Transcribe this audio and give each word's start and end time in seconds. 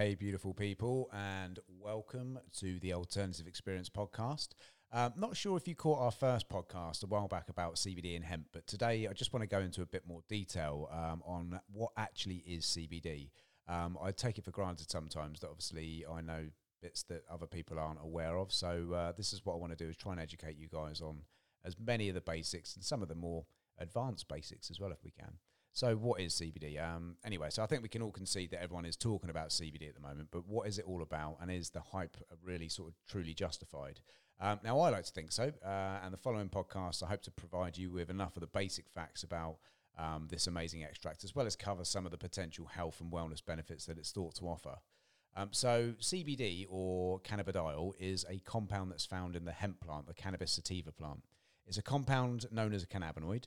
Hey, 0.00 0.14
beautiful 0.14 0.54
people, 0.54 1.10
and 1.12 1.58
welcome 1.68 2.38
to 2.60 2.80
the 2.80 2.94
Alternative 2.94 3.46
Experience 3.46 3.90
podcast. 3.90 4.48
Um, 4.90 5.12
not 5.14 5.36
sure 5.36 5.58
if 5.58 5.68
you 5.68 5.74
caught 5.74 6.00
our 6.00 6.10
first 6.10 6.48
podcast 6.48 7.02
a 7.02 7.06
while 7.06 7.28
back 7.28 7.50
about 7.50 7.74
CBD 7.74 8.16
and 8.16 8.24
hemp, 8.24 8.46
but 8.50 8.66
today 8.66 9.06
I 9.06 9.12
just 9.12 9.34
want 9.34 9.42
to 9.42 9.46
go 9.46 9.60
into 9.60 9.82
a 9.82 9.86
bit 9.86 10.06
more 10.08 10.22
detail 10.26 10.88
um, 10.90 11.22
on 11.26 11.60
what 11.70 11.90
actually 11.98 12.36
is 12.46 12.64
CBD. 12.64 13.28
Um, 13.68 13.98
I 14.02 14.10
take 14.12 14.38
it 14.38 14.44
for 14.46 14.52
granted 14.52 14.90
sometimes 14.90 15.40
that 15.40 15.50
obviously 15.50 16.06
I 16.10 16.22
know 16.22 16.46
bits 16.80 17.02
that 17.10 17.24
other 17.30 17.46
people 17.46 17.78
aren't 17.78 18.00
aware 18.02 18.38
of. 18.38 18.54
So 18.54 18.94
uh, 18.94 19.12
this 19.12 19.34
is 19.34 19.44
what 19.44 19.52
I 19.52 19.58
want 19.58 19.76
to 19.76 19.84
do 19.84 19.90
is 19.90 19.98
try 19.98 20.12
and 20.12 20.20
educate 20.22 20.56
you 20.56 20.68
guys 20.72 21.02
on 21.02 21.18
as 21.62 21.76
many 21.78 22.08
of 22.08 22.14
the 22.14 22.22
basics 22.22 22.74
and 22.74 22.82
some 22.82 23.02
of 23.02 23.08
the 23.08 23.14
more 23.14 23.44
advanced 23.78 24.28
basics 24.28 24.70
as 24.70 24.80
well 24.80 24.92
if 24.92 25.04
we 25.04 25.10
can. 25.10 25.34
So, 25.72 25.94
what 25.94 26.20
is 26.20 26.34
CBD? 26.34 26.82
Um, 26.82 27.16
anyway, 27.24 27.48
so 27.50 27.62
I 27.62 27.66
think 27.66 27.82
we 27.82 27.88
can 27.88 28.02
all 28.02 28.10
concede 28.10 28.50
that 28.50 28.62
everyone 28.62 28.84
is 28.84 28.96
talking 28.96 29.30
about 29.30 29.50
CBD 29.50 29.88
at 29.88 29.94
the 29.94 30.00
moment, 30.00 30.28
but 30.32 30.46
what 30.46 30.66
is 30.66 30.78
it 30.78 30.84
all 30.84 31.02
about? 31.02 31.38
And 31.40 31.50
is 31.50 31.70
the 31.70 31.80
hype 31.80 32.16
really 32.42 32.68
sort 32.68 32.88
of 32.88 32.94
truly 33.08 33.34
justified? 33.34 34.00
Um, 34.40 34.58
now, 34.64 34.80
I 34.80 34.90
like 34.90 35.04
to 35.04 35.12
think 35.12 35.32
so. 35.32 35.52
Uh, 35.64 36.00
and 36.02 36.12
the 36.12 36.18
following 36.18 36.48
podcast, 36.48 37.02
I 37.02 37.06
hope 37.06 37.22
to 37.22 37.30
provide 37.30 37.76
you 37.76 37.90
with 37.90 38.10
enough 38.10 38.36
of 38.36 38.40
the 38.40 38.46
basic 38.46 38.88
facts 38.88 39.22
about 39.22 39.58
um, 39.98 40.28
this 40.30 40.46
amazing 40.46 40.82
extract, 40.82 41.24
as 41.24 41.34
well 41.34 41.46
as 41.46 41.56
cover 41.56 41.84
some 41.84 42.04
of 42.06 42.10
the 42.10 42.18
potential 42.18 42.66
health 42.66 43.00
and 43.00 43.12
wellness 43.12 43.44
benefits 43.44 43.86
that 43.86 43.98
it's 43.98 44.10
thought 44.10 44.34
to 44.36 44.46
offer. 44.46 44.76
Um, 45.36 45.50
so, 45.52 45.94
CBD 46.00 46.66
or 46.68 47.20
cannabidiol 47.20 47.92
is 48.00 48.24
a 48.28 48.38
compound 48.40 48.90
that's 48.90 49.06
found 49.06 49.36
in 49.36 49.44
the 49.44 49.52
hemp 49.52 49.80
plant, 49.80 50.06
the 50.06 50.14
cannabis 50.14 50.52
sativa 50.52 50.90
plant. 50.90 51.22
It's 51.66 51.78
a 51.78 51.82
compound 51.82 52.46
known 52.50 52.72
as 52.72 52.82
a 52.82 52.86
cannabinoid. 52.86 53.44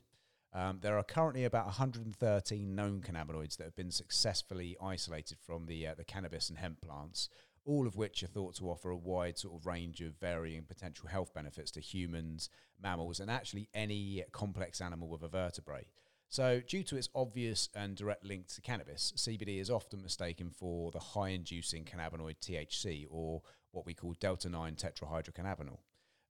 Um, 0.54 0.78
there 0.82 0.96
are 0.96 1.02
currently 1.02 1.44
about 1.44 1.66
113 1.66 2.74
known 2.74 3.00
cannabinoids 3.00 3.56
that 3.56 3.64
have 3.64 3.74
been 3.74 3.90
successfully 3.90 4.76
isolated 4.80 5.38
from 5.44 5.66
the 5.66 5.88
uh, 5.88 5.94
the 5.94 6.04
cannabis 6.04 6.48
and 6.48 6.58
hemp 6.58 6.80
plants, 6.80 7.28
all 7.64 7.88
of 7.88 7.96
which 7.96 8.22
are 8.22 8.28
thought 8.28 8.54
to 8.56 8.70
offer 8.70 8.90
a 8.90 8.96
wide 8.96 9.36
sort 9.36 9.54
of 9.54 9.66
range 9.66 10.00
of 10.00 10.14
varying 10.20 10.62
potential 10.62 11.08
health 11.08 11.34
benefits 11.34 11.72
to 11.72 11.80
humans, 11.80 12.50
mammals, 12.80 13.18
and 13.18 13.30
actually 13.30 13.68
any 13.74 14.22
complex 14.30 14.80
animal 14.80 15.08
with 15.08 15.22
a 15.22 15.28
vertebrae. 15.28 15.86
So, 16.28 16.60
due 16.60 16.84
to 16.84 16.96
its 16.96 17.08
obvious 17.16 17.68
and 17.74 17.96
direct 17.96 18.24
link 18.24 18.46
to 18.54 18.60
cannabis, 18.60 19.12
CBD 19.16 19.60
is 19.60 19.70
often 19.70 20.02
mistaken 20.02 20.50
for 20.50 20.92
the 20.92 21.00
high 21.00 21.30
inducing 21.30 21.84
cannabinoid 21.84 22.36
THC, 22.40 23.06
or 23.10 23.42
what 23.72 23.86
we 23.86 23.94
call 23.94 24.14
delta 24.20 24.48
9 24.48 24.76
tetrahydrocannabinol. 24.76 25.78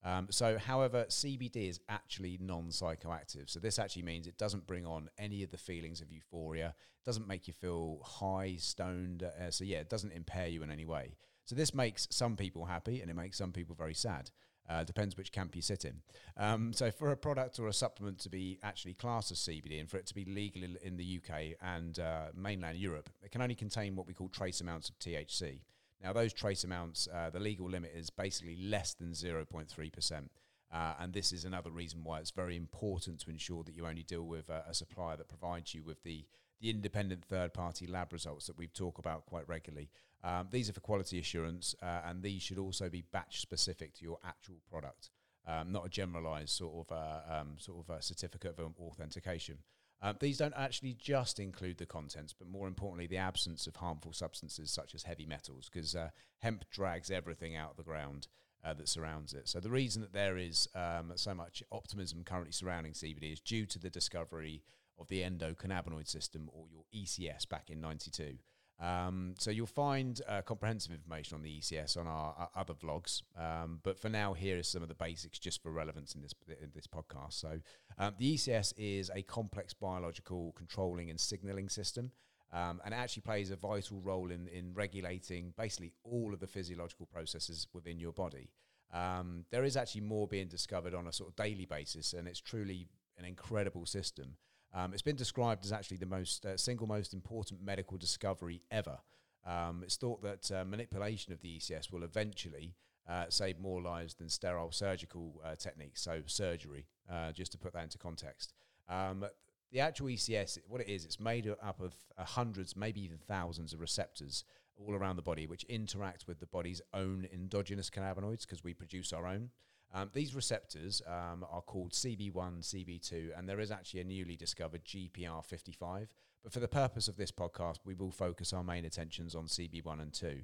Um, 0.05 0.27
so, 0.30 0.58
however, 0.58 1.06
CBD 1.08 1.69
is 1.69 1.80
actually 1.88 2.38
non 2.41 2.66
psychoactive. 2.66 3.48
So, 3.48 3.58
this 3.58 3.78
actually 3.78 4.02
means 4.02 4.27
it 4.27 4.36
doesn't 4.36 4.66
bring 4.66 4.86
on 4.86 5.08
any 5.19 5.42
of 5.42 5.50
the 5.50 5.56
feelings 5.56 6.00
of 6.00 6.12
euphoria, 6.12 6.74
doesn't 7.05 7.27
make 7.27 7.48
you 7.48 7.55
feel 7.55 8.00
high, 8.05 8.56
stoned. 8.58 9.22
Uh, 9.22 9.50
so, 9.50 9.64
yeah, 9.64 9.78
it 9.78 9.88
doesn't 9.88 10.12
impair 10.12 10.46
you 10.46 10.62
in 10.62 10.70
any 10.70 10.84
way. 10.84 11.16
So, 11.46 11.55
this 11.55 11.74
makes 11.74 12.06
some 12.11 12.36
people 12.36 12.66
happy 12.66 13.00
and 13.00 13.11
it 13.11 13.14
makes 13.14 13.38
some 13.38 13.52
people 13.52 13.74
very 13.74 13.94
sad. 13.94 14.30
Uh, 14.66 14.83
depends 14.83 15.14
which 15.14 15.30
camp 15.30 15.55
you 15.55 15.61
sit 15.61 15.84
in. 15.84 16.00
Um, 16.39 16.72
so, 16.72 16.91
for 16.91 17.11
a 17.11 17.16
product 17.16 17.58
or 17.58 17.68
a 17.68 17.72
supplement 17.72 18.18
to 18.20 18.30
be 18.30 18.58
actually 18.62 18.94
classed 18.94 19.30
as 19.30 19.39
CBD 19.39 19.80
and 19.80 19.91
for 19.91 19.98
it 19.98 20.06
to 20.06 20.14
be 20.14 20.24
legal 20.24 20.62
in 20.83 20.96
the 20.96 21.20
UK 21.20 21.56
and 21.61 21.98
uh, 21.98 22.27
mainland 22.34 22.78
Europe, 22.78 23.11
it 23.22 23.30
can 23.30 23.42
only 23.42 23.55
contain 23.55 23.94
what 23.94 24.06
we 24.06 24.14
call 24.14 24.28
trace 24.28 24.61
amounts 24.61 24.89
of 24.89 24.98
THC. 24.98 25.61
Now, 26.05 26.12
those 26.12 26.34
trace 26.34 26.64
amounts, 26.64 27.08
uh, 27.12 27.30
the 27.30 27.41
legal 27.41 27.66
limit 27.66 27.92
is 27.97 28.10
basically 28.10 28.56
less 28.56 28.92
than 28.92 29.12
0.3%. 29.12 30.28
Uh, 30.70 30.92
and 31.00 31.14
this 31.14 31.33
is 31.33 31.46
another 31.46 31.70
reason 31.70 32.05
why 32.05 32.19
it's 32.19 32.30
very 32.30 32.56
important 32.56 33.20
to 33.20 33.30
ensure 33.30 33.64
that 33.64 33.74
you 33.74 33.86
only 33.86 34.02
deal 34.02 34.24
with 34.24 34.50
a, 34.50 34.74
supplier 34.74 35.16
that 35.16 35.28
provides 35.28 35.72
you 35.72 35.83
with 35.83 36.02
the, 36.02 36.27
the 36.61 36.69
independent 36.69 37.24
third 37.24 37.55
party 37.55 37.86
lab 37.86 38.12
results 38.12 38.46
that 38.46 38.58
we 38.58 38.66
talk 38.66 38.98
about 38.98 39.24
quite 39.24 39.48
regularly. 39.48 39.88
Um, 40.22 40.48
these 40.50 40.69
are 40.69 40.74
for 40.74 40.80
quality 40.80 41.19
assurance, 41.19 41.74
uh, 41.83 42.00
and 42.05 42.22
these 42.22 42.42
should 42.42 42.58
also 42.58 42.91
be 42.91 43.05
batch 43.11 43.41
specific 43.41 43.94
to 43.94 44.05
your 44.05 44.18
actual 44.27 44.56
product, 44.70 45.11
um, 45.46 45.72
not 45.72 45.86
a 45.86 45.89
generalized 45.89 46.51
sort 46.51 46.86
of, 46.86 46.96
uh, 46.96 47.40
um, 47.40 47.55
sort 47.57 47.83
of 47.89 48.05
certificate 48.05 48.58
of 48.58 48.74
authentication. 48.78 49.58
Uh, 50.04 50.12
these 50.20 50.36
don't 50.36 50.52
actually 50.54 50.92
just 51.00 51.40
include 51.40 51.78
the 51.78 51.86
contents, 51.86 52.34
but 52.38 52.46
more 52.46 52.68
importantly, 52.68 53.06
the 53.06 53.16
absence 53.16 53.66
of 53.66 53.76
harmful 53.76 54.12
substances 54.12 54.70
such 54.70 54.94
as 54.94 55.04
heavy 55.04 55.24
metals, 55.24 55.70
because 55.72 55.96
uh, 55.96 56.10
hemp 56.40 56.62
drags 56.70 57.10
everything 57.10 57.56
out 57.56 57.70
of 57.70 57.76
the 57.78 57.82
ground 57.82 58.28
uh, 58.62 58.74
that 58.74 58.86
surrounds 58.86 59.32
it. 59.32 59.48
So, 59.48 59.60
the 59.60 59.70
reason 59.70 60.02
that 60.02 60.12
there 60.12 60.36
is 60.36 60.68
um, 60.74 61.12
so 61.16 61.32
much 61.34 61.62
optimism 61.72 62.22
currently 62.22 62.52
surrounding 62.52 62.92
CBD 62.92 63.32
is 63.32 63.40
due 63.40 63.64
to 63.64 63.78
the 63.78 63.88
discovery 63.88 64.62
of 64.98 65.08
the 65.08 65.22
endocannabinoid 65.22 66.06
system, 66.06 66.50
or 66.52 66.66
your 66.70 66.84
ECS, 66.94 67.48
back 67.48 67.70
in 67.70 67.80
92. 67.80 68.34
Um, 68.80 69.35
so 69.39 69.51
you'll 69.51 69.67
find 69.67 70.20
uh, 70.29 70.42
comprehensive 70.42 70.92
information 70.92 71.36
on 71.36 71.42
the 71.42 71.61
ECS 71.61 71.96
on 71.96 72.07
our, 72.07 72.35
our 72.36 72.51
other 72.57 72.74
vlogs. 72.74 73.23
Um, 73.39 73.80
but 73.83 73.98
for 73.98 74.08
now, 74.08 74.35
here 74.35 74.57
is 74.58 74.68
some 74.68 74.83
of 74.83 74.89
the 74.89 74.95
basics 74.95 75.39
just 75.39 75.62
for 75.62 75.70
relevance 75.70 76.14
in 76.14 76.23
this 76.23 76.35
in 76.61 76.70
this 76.74 76.86
podcast. 76.86 77.34
So 77.34 77.61
um, 77.98 78.14
the 78.18 78.34
ECS 78.34 78.74
is 78.77 79.11
a 79.14 79.23
complex 79.23 79.73
biological 79.74 80.52
controlling 80.57 81.11
and 81.11 81.20
signaling 81.20 81.68
system. 81.68 82.11
Um, 82.52 82.80
and 82.84 82.95
actually 82.95 83.23
plays 83.23 83.51
a 83.51 83.57
vital 83.57 84.01
role 84.01 84.30
in, 84.30 84.46
in 84.46 84.74
regulating 84.74 85.52
basically 85.58 85.92
all 86.05 86.33
of 86.33 86.39
the 86.39 86.46
physiological 86.46 87.07
processes 87.07 87.67
within 87.73 87.98
your 87.98 88.13
body. 88.13 88.48
Um, 88.92 89.45
there 89.51 89.64
is 89.64 89.77
actually 89.77 90.02
more 90.02 90.29
being 90.29 90.46
discovered 90.46 90.95
on 90.95 91.08
a 91.08 91.13
sort 91.13 91.30
of 91.30 91.34
daily 91.34 91.64
basis, 91.64 92.13
and 92.13 92.29
it's 92.29 92.39
truly 92.39 92.86
an 93.18 93.24
incredible 93.24 93.86
system. 93.86 94.36
Um, 94.74 94.92
it's 94.92 95.02
been 95.02 95.17
described 95.17 95.64
as 95.64 95.73
actually 95.73 95.98
the 95.98 96.07
most 96.07 96.45
uh, 96.45 96.57
single 96.57 96.86
most 96.86 97.14
important 97.14 97.62
medical 97.62 97.96
discovery 97.96 98.61
ever. 98.70 98.98
Um, 99.46 99.83
it's 99.85 99.96
thought 99.96 100.23
that 100.23 100.51
uh, 100.51 100.64
manipulation 100.64 101.33
of 101.33 101.40
the 101.40 101.58
ECS 101.58 101.92
will 101.92 102.02
eventually 102.02 102.74
uh, 103.08 103.27
save 103.29 103.61
more 103.61 103.80
lives 103.80 104.14
than 104.14 104.29
sterile 104.29 104.73
surgical 104.73 105.40
uh, 105.45 105.55
techniques, 105.55 106.02
so 106.02 106.23
surgery, 106.27 106.86
uh, 107.11 107.30
just 107.33 107.52
to 107.52 107.58
put 107.58 107.73
that 107.74 107.83
into 107.84 107.98
context. 107.98 108.55
Um, 108.89 109.24
the 109.70 109.80
actual 109.80 110.07
ECS, 110.07 110.58
what 110.67 110.80
it 110.80 110.89
is, 110.89 111.05
it's 111.05 111.20
made 111.20 111.48
up 111.48 111.80
of 111.80 111.95
uh, 112.17 112.24
hundreds, 112.24 112.74
maybe 112.77 113.02
even 113.02 113.18
thousands 113.18 113.73
of 113.73 113.80
receptors 113.80 114.45
all 114.77 114.95
around 114.95 115.17
the 115.17 115.23
body, 115.23 115.46
which 115.46 115.64
interact 115.64 116.27
with 116.27 116.40
the 116.40 116.46
body's 116.46 116.80
own 116.92 117.29
endogenous 117.33 117.90
cannabinoids 117.90 118.42
because 118.42 118.64
we 118.64 118.74
produce 118.74 119.13
our 119.13 119.27
own. 119.27 119.51
Um, 119.94 120.10
these 120.12 120.34
receptors 120.34 121.00
um, 121.06 121.46
are 121.48 121.62
called 121.62 121.92
CB1, 121.92 122.32
CB2, 122.34 123.38
and 123.38 123.48
there 123.48 123.60
is 123.60 123.70
actually 123.70 124.00
a 124.00 124.05
newly 124.05 124.34
discovered 124.34 124.84
GPR55. 124.84 126.08
But 126.42 126.52
for 126.52 126.58
the 126.58 126.68
purpose 126.68 127.06
of 127.06 127.16
this 127.16 127.30
podcast, 127.30 127.78
we 127.84 127.94
will 127.94 128.10
focus 128.10 128.52
our 128.52 128.64
main 128.64 128.84
attentions 128.84 129.37
on 129.37 129.46
CB1 129.46 130.02
and 130.02 130.12
2. 130.12 130.40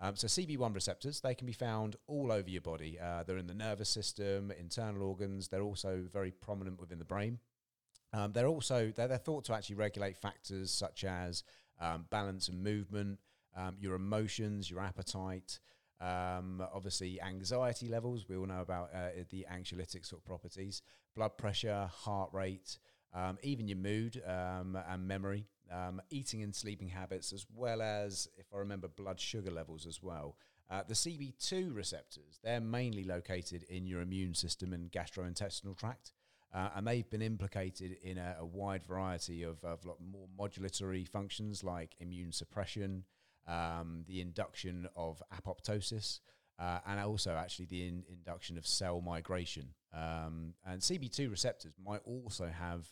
Um, 0.00 0.16
so 0.16 0.28
CB1 0.28 0.74
receptors, 0.74 1.20
they 1.20 1.34
can 1.34 1.46
be 1.46 1.52
found 1.52 1.96
all 2.06 2.30
over 2.30 2.48
your 2.48 2.60
body. 2.60 2.98
Uh, 3.00 3.24
they're 3.24 3.38
in 3.38 3.48
the 3.48 3.54
nervous 3.54 3.88
system, 3.88 4.52
internal 4.58 5.02
organs. 5.02 5.48
They're 5.48 5.62
also 5.62 6.04
very 6.12 6.30
prominent 6.30 6.80
within 6.80 6.98
the 6.98 7.04
brain. 7.04 7.38
Um, 8.12 8.32
they're 8.32 8.46
also 8.46 8.92
they're, 8.94 9.08
they're, 9.08 9.18
thought 9.18 9.44
to 9.46 9.54
actually 9.54 9.76
regulate 9.76 10.16
factors 10.16 10.70
such 10.70 11.04
as 11.04 11.44
um, 11.80 12.06
balance 12.10 12.48
and 12.48 12.62
movement, 12.62 13.18
um, 13.56 13.76
your 13.80 13.94
emotions, 13.94 14.70
your 14.70 14.80
appetite. 14.80 15.60
Um, 16.02 16.62
obviously, 16.74 17.20
anxiety 17.20 17.88
levels. 17.88 18.28
We 18.28 18.36
all 18.36 18.46
know 18.46 18.60
about 18.60 18.90
uh, 18.92 19.10
the 19.30 19.46
anxiolytic 19.50 20.04
sort 20.04 20.20
of 20.20 20.24
properties, 20.24 20.82
blood 21.14 21.38
pressure, 21.38 21.88
heart 21.92 22.30
rate, 22.32 22.78
um, 23.14 23.38
even 23.42 23.68
your 23.68 23.78
mood 23.78 24.20
um, 24.26 24.76
and 24.88 25.06
memory, 25.06 25.46
um, 25.70 26.02
eating 26.10 26.42
and 26.42 26.54
sleeping 26.54 26.88
habits, 26.88 27.32
as 27.32 27.46
well 27.54 27.80
as, 27.80 28.28
if 28.36 28.46
I 28.52 28.58
remember, 28.58 28.88
blood 28.88 29.20
sugar 29.20 29.50
levels 29.50 29.86
as 29.86 30.02
well. 30.02 30.36
Uh, 30.68 30.82
the 30.88 30.94
CB2 30.94 31.74
receptors, 31.74 32.40
they're 32.42 32.60
mainly 32.60 33.04
located 33.04 33.62
in 33.64 33.86
your 33.86 34.00
immune 34.00 34.34
system 34.34 34.72
and 34.72 34.90
gastrointestinal 34.90 35.76
tract. 35.76 36.12
Uh, 36.54 36.68
and 36.76 36.86
they've 36.86 37.08
been 37.08 37.22
implicated 37.22 37.96
in 38.02 38.18
a, 38.18 38.36
a 38.40 38.44
wide 38.44 38.82
variety 38.82 39.42
of, 39.42 39.62
of 39.64 39.84
more 39.84 40.26
modulatory 40.38 41.08
functions 41.08 41.64
like 41.64 41.94
immune 42.00 42.32
suppression, 42.32 43.04
um, 43.46 44.04
the 44.06 44.20
induction 44.20 44.88
of 44.96 45.22
apoptosis, 45.34 46.20
uh, 46.58 46.78
and 46.86 47.00
also 47.00 47.32
actually 47.32 47.66
the 47.66 47.86
in, 47.86 48.04
induction 48.08 48.56
of 48.56 48.66
cell 48.66 49.00
migration. 49.00 49.68
Um, 49.92 50.54
and 50.64 50.80
CB2 50.80 51.30
receptors 51.30 51.72
might 51.84 52.00
also 52.04 52.46
have 52.46 52.86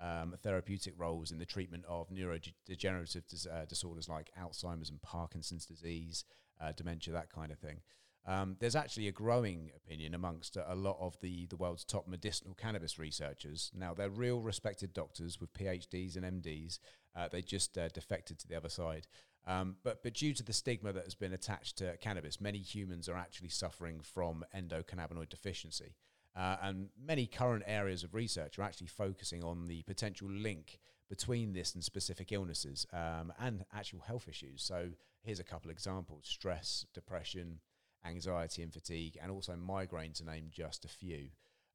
um, 0.00 0.34
therapeutic 0.42 0.94
roles 0.96 1.30
in 1.32 1.38
the 1.38 1.46
treatment 1.46 1.84
of 1.88 2.10
neurodegenerative 2.10 3.26
dis- 3.28 3.46
uh, 3.46 3.64
disorders 3.68 4.08
like 4.08 4.30
Alzheimer's 4.40 4.90
and 4.90 5.00
Parkinson's 5.02 5.66
disease, 5.66 6.24
uh, 6.60 6.72
dementia, 6.72 7.12
that 7.12 7.32
kind 7.32 7.50
of 7.52 7.58
thing. 7.58 7.80
Um, 8.26 8.56
there's 8.58 8.76
actually 8.76 9.08
a 9.08 9.12
growing 9.12 9.70
opinion 9.76 10.14
amongst 10.14 10.56
a 10.56 10.74
lot 10.74 10.96
of 10.98 11.18
the, 11.20 11.46
the 11.46 11.56
world's 11.56 11.84
top 11.84 12.08
medicinal 12.08 12.54
cannabis 12.54 12.98
researchers. 12.98 13.70
Now, 13.74 13.92
they're 13.92 14.08
real 14.08 14.40
respected 14.40 14.94
doctors 14.94 15.40
with 15.40 15.52
PhDs 15.52 16.16
and 16.16 16.42
MDs. 16.42 16.78
Uh, 17.14 17.28
they 17.28 17.42
just 17.42 17.76
uh, 17.76 17.88
defected 17.88 18.38
to 18.38 18.48
the 18.48 18.56
other 18.56 18.70
side. 18.70 19.06
Um, 19.46 19.76
but, 19.82 20.02
but 20.02 20.14
due 20.14 20.32
to 20.34 20.42
the 20.42 20.52
stigma 20.52 20.92
that 20.92 21.04
has 21.04 21.14
been 21.14 21.32
attached 21.32 21.76
to 21.78 21.96
cannabis, 21.98 22.40
many 22.40 22.58
humans 22.58 23.08
are 23.08 23.16
actually 23.16 23.50
suffering 23.50 24.00
from 24.00 24.44
endocannabinoid 24.56 25.28
deficiency. 25.28 25.96
Uh, 26.36 26.56
and 26.62 26.88
many 27.00 27.26
current 27.26 27.62
areas 27.66 28.02
of 28.02 28.14
research 28.14 28.58
are 28.58 28.62
actually 28.62 28.88
focusing 28.88 29.44
on 29.44 29.66
the 29.66 29.82
potential 29.82 30.28
link 30.28 30.78
between 31.08 31.52
this 31.52 31.74
and 31.74 31.84
specific 31.84 32.32
illnesses 32.32 32.86
um, 32.92 33.32
and 33.38 33.64
actual 33.72 34.00
health 34.00 34.26
issues. 34.28 34.62
So 34.62 34.88
here's 35.22 35.40
a 35.40 35.44
couple 35.44 35.70
examples: 35.70 36.26
stress, 36.26 36.86
depression, 36.92 37.60
anxiety, 38.04 38.62
and 38.62 38.72
fatigue, 38.72 39.18
and 39.22 39.30
also 39.30 39.54
migraine, 39.54 40.12
to 40.14 40.24
name 40.24 40.46
just 40.50 40.84
a 40.84 40.88
few. 40.88 41.28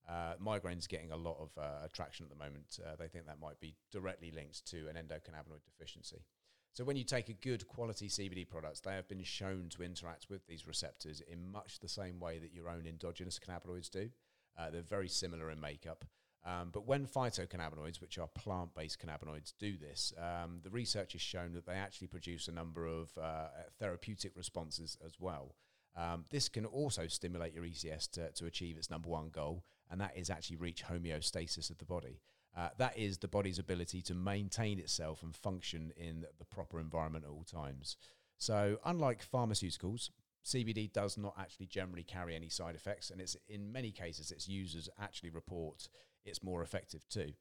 Uh, 0.10 0.33
migraine's 0.39 0.88
getting 0.88 1.12
a 1.12 1.16
lot 1.16 1.38
of 1.39 1.51
uh, 1.57 1.86
attraction 1.86 2.25
at 2.25 2.30
the 2.30 2.44
moment. 2.44 2.80
Uh, 2.83 2.95
they 2.98 3.07
think 3.07 3.27
that 3.27 3.39
might 3.39 3.60
be 3.60 3.75
directly 3.92 4.31
linked 4.31 4.66
to 4.66 4.88
an 4.88 4.95
endocannabinoid 4.95 5.63
deficiency. 5.63 6.25
So 6.74 6.83
when 6.83 6.95
you 6.95 7.04
take 7.04 7.30
a 7.30 7.33
good 7.33 7.68
quality 7.68 8.07
CBD 8.07 8.48
products, 8.48 8.80
they 8.80 8.94
have 8.94 9.07
been 9.07 9.24
shown 9.24 9.69
to 9.69 9.83
interact 9.83 10.27
with 10.30 10.45
these 10.48 10.68
receptors 10.68 11.21
in 11.21 11.51
much 11.51 11.80
the 11.80 11.89
same 11.89 12.19
way 12.19 12.39
that 12.39 12.54
your 12.54 12.69
own 12.69 12.86
endogenous 12.88 13.39
cannabinoids 13.39 13.89
do. 13.89 14.10
Uh, 14.57 14.69
they're 14.69 14.81
very 14.81 15.10
similar 15.10 15.50
in 15.51 15.60
makeup. 15.60 16.06
Um, 16.45 16.69
but 16.71 16.86
when 16.88 17.06
phytocannabinoids, 17.06 18.00
which 18.00 18.18
are 18.18 18.27
plant 18.27 18.74
based 18.74 19.00
cannabinoids, 19.00 19.54
do 19.60 19.77
this, 19.77 20.13
um, 20.18 20.60
the 20.63 20.69
research 20.69 21.13
has 21.13 21.21
shown 21.21 21.54
that 21.54 21.66
they 21.66 21.74
actually 21.74 22.07
produce 22.07 22.48
a 22.48 22.54
number 22.54 22.86
of 22.86 23.10
uh, 23.18 23.48
therapeutic 23.77 24.31
responses 24.36 24.98
as 25.06 25.13
well. 25.19 25.56
Um, 25.98 26.25
this 26.30 26.48
can 26.48 26.66
also 26.66 27.07
stimulate 27.07 27.54
your 27.54 27.66
ECS 27.66 28.10
to, 28.12 28.31
to 28.31 28.45
achieve 28.45 28.77
its 28.77 28.89
number 28.89 29.10
one 29.10 29.30
goal, 29.30 29.63
and 29.92 30.00
that 30.00 30.16
is 30.16 30.30
actually 30.30 30.57
reach 30.57 30.83
homeostasis 30.86 31.69
of 31.69 31.77
the 31.77 31.86
body. 31.86 32.21
Uh, 32.60 32.68
that 32.78 32.98
is 32.98 33.20
the 33.20 33.28
body's 33.28 33.58
ability 33.58 34.02
to 34.02 34.14
maintain 34.14 34.80
itself 34.80 35.24
and 35.24 35.34
function 35.34 35.94
in 35.96 36.26
the 36.40 36.46
proper 36.46 36.78
environment 36.78 37.24
at 37.24 37.32
all 37.32 37.46
times. 37.46 37.96
So, 38.38 38.78
unlike 38.84 39.26
pharmaceuticals, 39.26 40.10
CBD 40.46 40.92
does 40.92 41.18
not 41.18 41.36
actually 41.40 41.68
generally 41.68 42.04
carry 42.04 42.36
any 42.36 42.50
side 42.50 42.76
effects, 42.76 43.12
and 43.12 43.22
it's 43.22 43.38
in 43.48 43.72
many 43.72 43.92
cases 43.92 44.32
its 44.32 44.50
users 44.50 44.90
actually 45.00 45.30
report 45.30 45.88
it's 46.26 46.44
more 46.44 46.62
effective 46.62 47.08
too. 47.08 47.32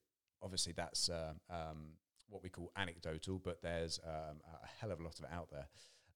Obviously, 0.41 0.73
that's 0.73 1.09
uh, 1.09 1.33
um, 1.51 1.95
what 2.29 2.45
we 2.45 2.49
call 2.49 2.71
anecdotal, 2.77 3.41
but 3.43 3.61
there's 3.61 3.99
um, 4.05 4.37
a 4.47 4.67
hell 4.81 4.93
of 4.93 5.01
a 5.01 5.03
lot 5.03 5.19
of 5.19 5.25
it 5.25 5.31
out 5.33 5.51
there. 5.51 5.67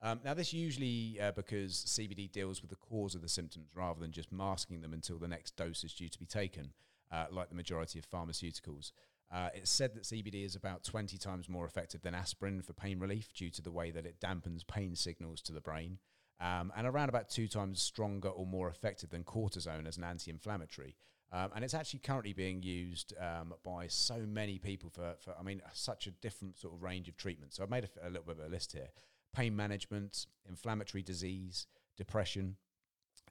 Um, 0.00 0.20
now, 0.24 0.34
this 0.34 0.52
usually 0.52 1.18
uh, 1.20 1.32
because 1.32 1.72
CBD 1.88 2.30
deals 2.30 2.60
with 2.60 2.70
the 2.70 2.76
cause 2.76 3.16
of 3.16 3.22
the 3.22 3.28
symptoms 3.28 3.66
rather 3.74 3.98
than 3.98 4.12
just 4.12 4.30
masking 4.30 4.80
them 4.80 4.92
until 4.92 5.18
the 5.18 5.28
next 5.28 5.56
dose 5.56 5.82
is 5.82 5.92
due 5.92 6.08
to 6.08 6.18
be 6.20 6.26
taken, 6.26 6.72
uh, 7.12 7.26
like 7.30 7.48
the 7.48 7.54
majority 7.54 7.98
of 7.98 8.10
pharmaceuticals. 8.10 8.92
Uh, 9.32 9.48
it's 9.54 9.70
said 9.70 9.94
that 9.94 10.04
CBD 10.04 10.44
is 10.44 10.54
about 10.54 10.84
20 10.84 11.16
times 11.16 11.48
more 11.48 11.64
effective 11.64 12.02
than 12.02 12.14
aspirin 12.14 12.60
for 12.60 12.74
pain 12.74 12.98
relief 12.98 13.32
due 13.32 13.50
to 13.50 13.62
the 13.62 13.70
way 13.70 13.90
that 13.90 14.04
it 14.04 14.20
dampens 14.20 14.66
pain 14.66 14.94
signals 14.94 15.40
to 15.42 15.52
the 15.52 15.60
brain, 15.60 15.98
um, 16.40 16.72
and 16.76 16.86
around 16.86 17.08
about 17.08 17.30
two 17.30 17.48
times 17.48 17.80
stronger 17.80 18.28
or 18.28 18.46
more 18.46 18.68
effective 18.68 19.10
than 19.10 19.24
cortisone 19.24 19.86
as 19.86 19.96
an 19.96 20.04
anti 20.04 20.30
inflammatory. 20.30 20.96
Um, 21.32 21.50
and 21.54 21.64
it's 21.64 21.72
actually 21.72 22.00
currently 22.00 22.34
being 22.34 22.62
used 22.62 23.14
um, 23.18 23.54
by 23.64 23.86
so 23.86 24.18
many 24.18 24.58
people 24.58 24.90
for, 24.90 25.14
for, 25.18 25.34
I 25.38 25.42
mean, 25.42 25.62
such 25.72 26.06
a 26.06 26.10
different 26.10 26.58
sort 26.58 26.74
of 26.74 26.82
range 26.82 27.08
of 27.08 27.16
treatments. 27.16 27.56
So 27.56 27.62
I've 27.62 27.70
made 27.70 27.88
a, 28.02 28.06
a 28.06 28.10
little 28.10 28.26
bit 28.26 28.38
of 28.38 28.44
a 28.44 28.48
list 28.50 28.72
here 28.72 28.88
pain 29.34 29.56
management, 29.56 30.26
inflammatory 30.46 31.02
disease, 31.02 31.66
depression, 31.96 32.56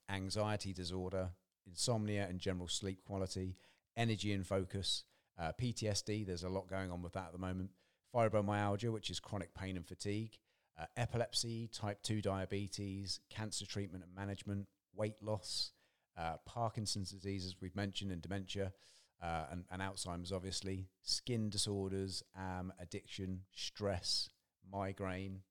anxiety 0.09 0.73
disorder, 0.73 1.29
insomnia 1.67 2.25
and 2.27 2.39
general 2.39 2.67
sleep 2.67 3.03
quality, 3.05 3.55
energy 3.97 4.33
and 4.33 4.45
focus, 4.45 5.03
uh, 5.39 5.51
PTSD. 5.59 6.25
There's 6.25 6.43
a 6.43 6.49
lot 6.49 6.67
going 6.67 6.91
on 6.91 7.01
with 7.01 7.13
that 7.13 7.27
at 7.27 7.31
the 7.31 7.37
moment. 7.37 7.71
Fibromyalgia, 8.13 8.91
which 8.91 9.09
is 9.09 9.19
chronic 9.19 9.53
pain 9.53 9.77
and 9.77 9.87
fatigue, 9.87 10.37
uh, 10.79 10.85
epilepsy, 10.97 11.69
type 11.71 12.01
2 12.03 12.21
diabetes, 12.21 13.19
cancer 13.29 13.65
treatment 13.65 14.03
and 14.03 14.13
management, 14.13 14.67
weight 14.93 15.21
loss, 15.21 15.71
uh, 16.17 16.35
Parkinson's 16.45 17.11
disease, 17.11 17.45
as 17.45 17.55
we've 17.61 17.75
mentioned, 17.75 18.11
and 18.11 18.21
dementia. 18.21 18.73
Uh, 19.21 19.45
and, 19.51 19.65
and, 19.71 19.81
Alzheimer's, 19.83 20.31
obviously, 20.31 20.87
skin 21.03 21.49
disorders, 21.49 22.23
um, 22.35 22.73
addiction, 22.79 23.41
stress, 23.53 24.29
migraine, 24.71 25.41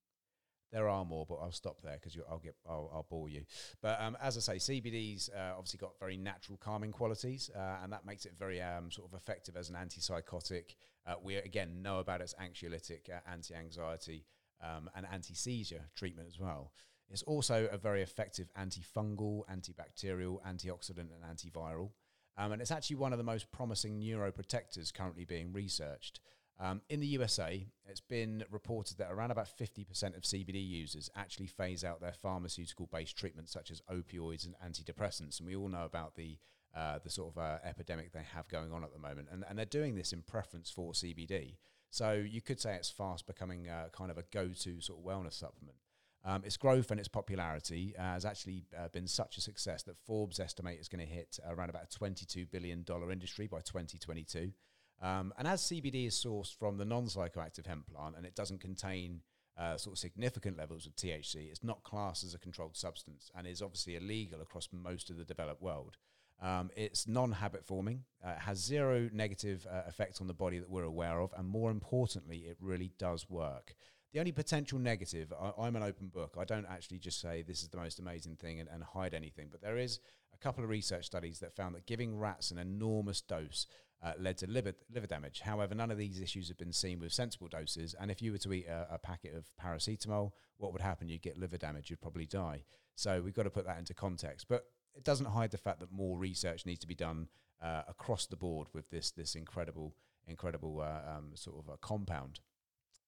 there 0.72 0.88
are 0.88 1.04
more, 1.04 1.26
but 1.28 1.36
I'll 1.36 1.52
stop 1.52 1.80
there 1.82 1.94
because 2.00 2.16
I'll 2.28 2.38
get 2.38 2.54
I'll, 2.68 2.90
I'll, 2.92 3.06
bore 3.08 3.28
you. 3.28 3.44
But 3.80 4.00
um, 4.00 4.16
as 4.22 4.36
I 4.36 4.58
say, 4.58 4.80
CBD's 4.80 5.28
uh, 5.28 5.52
obviously 5.56 5.78
got 5.78 5.98
very 5.98 6.16
natural 6.16 6.58
calming 6.58 6.92
qualities, 6.92 7.50
uh, 7.56 7.78
and 7.82 7.92
that 7.92 8.06
makes 8.06 8.26
it 8.26 8.32
very 8.38 8.60
um, 8.60 8.90
sort 8.90 9.08
of 9.12 9.18
effective 9.18 9.56
as 9.56 9.68
an 9.70 9.76
antipsychotic. 9.76 10.76
Uh, 11.06 11.14
we 11.22 11.36
again 11.36 11.82
know 11.82 11.98
about 11.98 12.20
its 12.20 12.34
anxiolytic, 12.34 13.10
uh, 13.10 13.20
anti-anxiety, 13.30 14.24
um, 14.62 14.90
and 14.94 15.06
anti-seizure 15.12 15.82
treatment 15.96 16.28
as 16.28 16.38
well. 16.38 16.72
It's 17.10 17.22
also 17.22 17.68
a 17.72 17.76
very 17.76 18.02
effective 18.02 18.48
antifungal, 18.58 19.42
antibacterial, 19.50 20.38
antioxidant, 20.46 21.08
and 21.12 21.24
antiviral. 21.36 21.90
Um, 22.38 22.52
and 22.52 22.62
it's 22.62 22.70
actually 22.70 22.96
one 22.96 23.12
of 23.12 23.18
the 23.18 23.24
most 23.24 23.50
promising 23.50 24.00
neuroprotectors 24.00 24.94
currently 24.94 25.24
being 25.24 25.52
researched. 25.52 26.20
Um, 26.62 26.82
in 26.90 27.00
the 27.00 27.06
USA, 27.06 27.66
it's 27.86 28.02
been 28.02 28.44
reported 28.50 28.98
that 28.98 29.10
around 29.10 29.30
about 29.30 29.48
50% 29.48 30.14
of 30.14 30.22
CBD 30.22 30.66
users 30.66 31.08
actually 31.16 31.46
phase 31.46 31.84
out 31.84 32.02
their 32.02 32.12
pharmaceutical 32.12 32.86
based 32.92 33.16
treatments, 33.16 33.50
such 33.50 33.70
as 33.70 33.80
opioids 33.90 34.46
and 34.46 34.54
antidepressants. 34.64 35.38
And 35.38 35.48
we 35.48 35.56
all 35.56 35.68
know 35.68 35.86
about 35.86 36.16
the, 36.16 36.36
uh, 36.76 36.98
the 37.02 37.08
sort 37.08 37.34
of 37.34 37.42
uh, 37.42 37.58
epidemic 37.64 38.12
they 38.12 38.24
have 38.34 38.46
going 38.48 38.72
on 38.72 38.84
at 38.84 38.92
the 38.92 38.98
moment. 38.98 39.28
And, 39.32 39.42
and 39.48 39.58
they're 39.58 39.64
doing 39.64 39.94
this 39.94 40.12
in 40.12 40.20
preference 40.20 40.70
for 40.70 40.92
CBD. 40.92 41.56
So 41.90 42.12
you 42.12 42.42
could 42.42 42.60
say 42.60 42.74
it's 42.74 42.90
fast 42.90 43.26
becoming 43.26 43.68
uh, 43.68 43.88
kind 43.92 44.10
of 44.10 44.18
a 44.18 44.24
go 44.30 44.48
to 44.48 44.80
sort 44.82 44.98
of 44.98 45.04
wellness 45.04 45.32
supplement. 45.32 45.78
Um, 46.22 46.44
its 46.44 46.58
growth 46.58 46.90
and 46.90 47.00
its 47.00 47.08
popularity 47.08 47.94
uh, 47.98 48.02
has 48.02 48.26
actually 48.26 48.64
uh, 48.78 48.88
been 48.88 49.06
such 49.06 49.38
a 49.38 49.40
success 49.40 49.82
that 49.84 49.96
Forbes 49.96 50.38
estimate 50.38 50.78
is 50.78 50.88
going 50.88 51.04
to 51.04 51.10
hit 51.10 51.38
around 51.48 51.70
about 51.70 51.84
a 51.84 51.98
$22 51.98 52.50
billion 52.50 52.84
industry 53.10 53.46
by 53.46 53.60
2022. 53.60 54.52
Um, 55.00 55.32
and 55.38 55.48
as 55.48 55.62
CBD 55.62 56.06
is 56.06 56.14
sourced 56.14 56.54
from 56.54 56.76
the 56.76 56.84
non 56.84 57.06
psychoactive 57.06 57.66
hemp 57.66 57.86
plant 57.86 58.16
and 58.16 58.26
it 58.26 58.34
doesn't 58.34 58.60
contain 58.60 59.22
uh, 59.58 59.76
sort 59.76 59.94
of 59.94 59.98
significant 59.98 60.58
levels 60.58 60.86
of 60.86 60.94
THC, 60.94 61.50
it's 61.50 61.64
not 61.64 61.82
classed 61.82 62.24
as 62.24 62.34
a 62.34 62.38
controlled 62.38 62.76
substance 62.76 63.30
and 63.34 63.46
is 63.46 63.62
obviously 63.62 63.96
illegal 63.96 64.40
across 64.40 64.68
most 64.72 65.10
of 65.10 65.16
the 65.16 65.24
developed 65.24 65.62
world. 65.62 65.96
Um, 66.42 66.70
it's 66.74 67.06
non 67.06 67.32
habit 67.32 67.64
forming, 67.64 68.04
uh, 68.24 68.34
has 68.36 68.58
zero 68.58 69.10
negative 69.12 69.66
uh, 69.70 69.82
effect 69.86 70.20
on 70.20 70.26
the 70.26 70.34
body 70.34 70.58
that 70.58 70.70
we're 70.70 70.84
aware 70.84 71.20
of, 71.20 71.34
and 71.36 71.46
more 71.46 71.70
importantly, 71.70 72.38
it 72.38 72.56
really 72.60 72.92
does 72.98 73.28
work. 73.28 73.74
The 74.12 74.20
only 74.20 74.32
potential 74.32 74.78
negative, 74.78 75.32
I, 75.38 75.66
am 75.66 75.76
an 75.76 75.82
open 75.82 76.08
book. 76.08 76.36
I 76.38 76.44
don't 76.44 76.66
actually 76.66 76.98
just 76.98 77.20
say 77.20 77.42
this 77.42 77.62
is 77.62 77.68
the 77.68 77.76
most 77.76 78.00
amazing 78.00 78.36
thing 78.36 78.58
and, 78.58 78.68
and 78.68 78.82
hide 78.82 79.14
anything, 79.14 79.48
but 79.52 79.60
there 79.60 79.76
is 79.76 80.00
a 80.34 80.38
couple 80.38 80.64
of 80.64 80.70
research 80.70 81.04
studies 81.04 81.38
that 81.40 81.54
found 81.54 81.74
that 81.74 81.86
giving 81.86 82.18
rats 82.18 82.50
an 82.50 82.58
enormous 82.58 83.20
dose 83.20 83.66
uh, 84.02 84.12
led 84.18 84.38
to 84.38 84.46
liver, 84.46 84.72
liver 84.92 85.06
damage. 85.06 85.40
However, 85.40 85.74
none 85.74 85.90
of 85.90 85.98
these 85.98 86.20
issues 86.20 86.48
have 86.48 86.56
been 86.56 86.72
seen 86.72 87.00
with 87.00 87.12
sensible 87.12 87.48
doses. 87.48 87.94
And 88.00 88.10
if 88.10 88.22
you 88.22 88.32
were 88.32 88.38
to 88.38 88.52
eat 88.52 88.66
a, 88.66 88.86
a, 88.94 88.98
packet 88.98 89.34
of 89.34 89.44
paracetamol, 89.62 90.32
what 90.56 90.72
would 90.72 90.80
happen? 90.80 91.08
You'd 91.08 91.22
get 91.22 91.38
liver 91.38 91.58
damage, 91.58 91.90
you'd 91.90 92.00
probably 92.00 92.26
die. 92.26 92.64
So 92.94 93.20
we've 93.20 93.34
got 93.34 93.42
to 93.42 93.50
put 93.50 93.66
that 93.66 93.78
into 93.78 93.92
context. 93.92 94.46
But 94.48 94.64
it 94.94 95.04
doesn't 95.04 95.26
hide 95.26 95.50
the 95.50 95.58
fact 95.58 95.80
that 95.80 95.92
more 95.92 96.16
research 96.16 96.64
needs 96.64 96.80
to 96.80 96.86
be 96.86 96.94
done 96.94 97.28
uh, 97.62 97.82
across 97.88 98.26
the 98.26 98.36
board 98.36 98.68
with 98.72 98.90
this, 98.90 99.10
this 99.10 99.34
incredible, 99.34 99.94
incredible 100.26 100.80
uh, 100.80 101.16
um, 101.16 101.32
sort 101.34 101.56
of 101.58 101.80
compound. 101.80 102.40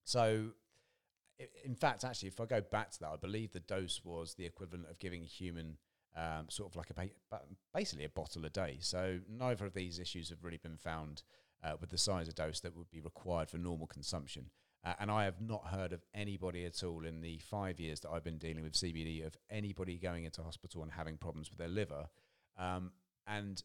So, 0.05 0.51
in 1.65 1.75
fact, 1.75 2.05
actually, 2.05 2.29
if 2.29 2.41
I 2.41 2.45
go 2.45 2.61
back 2.61 2.91
to 2.93 3.01
that, 3.01 3.11
I 3.13 3.17
believe 3.17 3.53
the 3.53 3.61
dose 3.61 4.03
was 4.05 4.35
the 4.35 4.45
equivalent 4.45 4.87
of 4.91 4.99
giving 4.99 5.23
a 5.23 5.27
human 5.27 5.79
um, 6.17 6.47
sort 6.49 6.71
of 6.71 6.77
like 6.77 6.91
a 6.91 6.95
ba- 6.95 7.41
basically 7.75 8.05
a 8.05 8.09
bottle 8.09 8.45
a 8.45 8.51
day. 8.51 8.79
So 8.81 9.19
neither 9.29 9.67
of 9.67 9.75
these 9.75 9.99
issues 9.99 10.29
have 10.31 10.43
really 10.43 10.59
been 10.59 10.77
found 10.77 11.23
uh, 11.65 11.73
with 11.81 11.91
the 11.91 11.99
size 11.99 12.29
of 12.29 12.35
dose 12.35 12.61
that 12.61 12.77
would 12.77 12.91
be 12.91 13.01
required 13.01 13.51
for 13.51 13.59
normal 13.59 13.87
consumption. 13.87 14.51
Uh, 14.85 14.95
and 14.99 15.11
I 15.11 15.25
have 15.25 15.41
not 15.41 15.69
heard 15.69 15.93
of 15.93 16.03
anybody 16.13 16.65
at 16.65 16.83
all 16.83 17.07
in 17.07 17.21
the 17.21 17.39
five 17.39 17.79
years 17.79 18.01
that 18.01 18.11
I've 18.11 18.25
been 18.25 18.39
dealing 18.39 18.65
with 18.65 18.73
CBD 18.73 19.25
of 19.25 19.37
anybody 19.49 19.97
going 19.97 20.25
into 20.25 20.43
hospital 20.43 20.83
and 20.83 20.91
having 20.91 21.17
problems 21.17 21.51
with 21.51 21.59
their 21.59 21.69
liver. 21.69 22.07
Um, 22.59 22.91
and 23.27 23.63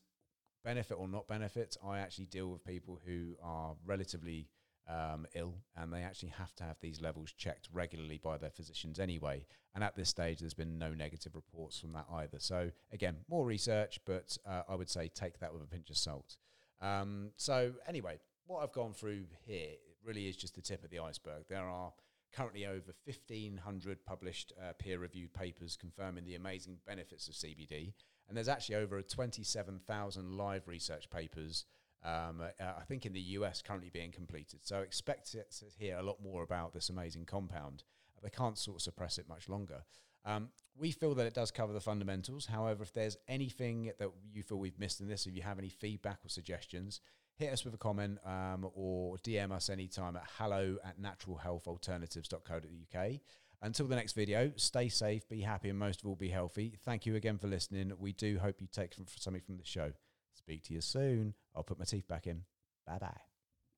benefit 0.63 0.97
or 0.99 1.07
not 1.07 1.27
benefit, 1.27 1.75
I 1.83 1.99
actually 1.99 2.27
deal 2.27 2.49
with 2.49 2.63
people 2.63 2.99
who 3.05 3.35
are 3.41 3.75
relatively 3.85 4.47
um, 4.89 5.25
ill, 5.36 5.56
and 5.75 5.91
they 5.91 6.01
actually 6.01 6.29
have 6.29 6.56
to 6.56 6.63
have 6.63 6.77
these 6.82 7.01
levels 7.01 7.32
checked 7.32 7.70
regularly 7.74 8.20
by 8.22 8.38
their 8.38 8.50
physicians 8.50 9.00
anyway. 9.00 9.46
And 9.75 9.84
at 9.84 9.96
this 9.96 10.10
stage, 10.10 10.39
there's 10.39 10.53
been 10.53 10.77
no 10.77 10.94
negative 10.94 11.36
reports 11.36 11.79
from 11.79 11.94
that 11.94 12.06
either. 12.12 12.39
So 12.39 12.72
again, 12.91 13.17
more 13.29 13.46
research, 13.46 14.00
but 14.06 14.38
uh, 14.46 14.63
I 14.67 14.75
would 14.75 14.89
say 14.89 15.10
take 15.10 15.39
that 15.39 15.53
with 15.53 15.62
a 15.62 15.67
pinch 15.67 15.89
of 15.89 15.98
salt. 15.98 16.38
Um, 16.82 17.32
so 17.38 17.74
anyway, 17.88 18.20
what 18.46 18.63
I've 18.63 18.72
gone 18.72 18.94
through 18.94 19.25
here 19.46 19.72
really 20.03 20.27
is 20.27 20.38
just 20.38 20.56
the 20.56 20.62
tip 20.62 20.84
of 20.84 20.89
the 20.89 21.00
iceberg. 21.00 21.44
There 21.50 21.67
are 21.67 21.91
currently 22.34 22.65
over 22.65 22.94
1,500 23.06 24.06
published 24.06 24.53
uh, 24.62 24.74
peer-reviewed 24.79 25.34
papers 25.34 25.77
confirming 25.79 26.25
the 26.25 26.36
amazing 26.36 26.77
benefits 26.86 27.27
of 27.27 27.34
CBD, 27.34 27.94
and 28.27 28.36
there's 28.36 28.50
actually 28.50 28.75
over 28.75 29.01
27,000 29.01 30.32
live 30.34 30.67
research 30.67 31.10
papers 31.10 31.65
um, 32.07 32.41
uh, 32.41 32.73
I 32.79 32.83
think 32.87 33.05
in 33.05 33.13
the 33.13 33.19
US 33.19 33.61
currently 33.61 33.89
being 33.89 34.11
completed. 34.11 34.61
So 34.63 34.79
expect 34.79 35.33
to 35.33 35.43
hear 35.77 35.97
a 35.97 36.03
lot 36.03 36.23
more 36.23 36.41
about 36.43 36.73
this 36.73 36.89
amazing 36.89 37.25
compound. 37.25 37.83
They 38.23 38.29
can't 38.29 38.57
sort 38.57 38.77
of 38.77 38.81
suppress 38.81 39.17
it 39.17 39.27
much 39.27 39.49
longer. 39.49 39.83
Um, 40.25 40.47
we 40.77 40.91
feel 40.91 41.13
that 41.15 41.25
it 41.25 41.33
does 41.33 41.51
cover 41.51 41.73
the 41.73 41.81
fundamentals. 41.81 42.45
However, 42.45 42.83
if 42.83 42.93
there's 42.93 43.17
anything 43.27 43.91
that 43.99 44.09
you 44.33 44.43
feel 44.43 44.57
we've 44.57 44.79
missed 44.79 45.01
in 45.01 45.07
this, 45.07 45.25
if 45.25 45.35
you 45.35 45.41
have 45.41 45.59
any 45.59 45.69
feedback 45.69 46.19
or 46.25 46.29
suggestions, 46.29 46.99
hit 47.35 47.53
us 47.53 47.63
with 47.63 47.73
a 47.73 47.77
comment 47.77 48.19
um, 48.25 48.67
or 48.73 49.17
DM 49.17 49.51
us 49.51 49.69
anytime 49.69 50.15
at 50.15 50.23
hello 50.37 50.77
at 50.83 50.99
naturalhealthalternatives.co.uk. 50.99 53.11
Until 53.61 53.87
the 53.87 53.95
next 53.95 54.13
video, 54.13 54.51
stay 54.55 54.89
safe, 54.89 55.27
be 55.27 55.41
happy, 55.41 55.69
and 55.69 55.79
most 55.79 56.01
of 56.01 56.07
all, 56.07 56.15
be 56.15 56.29
healthy. 56.29 56.75
Thank 56.83 57.05
you 57.05 57.15
again 57.15 57.37
for 57.37 57.47
listening. 57.47 57.91
We 57.99 58.13
do 58.13 58.37
hope 58.37 58.61
you 58.61 58.67
take 58.71 58.93
something 59.17 59.41
from 59.41 59.57
the 59.57 59.65
show. 59.65 59.91
Speak 60.47 60.63
to 60.63 60.73
you 60.73 60.79
soon. 60.79 61.33
I'll 61.53 61.63
put 61.63 61.77
my 61.77 61.83
teeth 61.83 62.07
back 62.07 62.25
in. 62.25 62.43
Bye 62.85 62.99
bye. 62.99 63.26